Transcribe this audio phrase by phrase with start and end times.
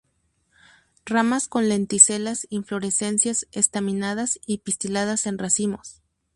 [1.05, 6.01] Ramas con lenticelas Inflorescencias estaminadas y pistiladas en racimos.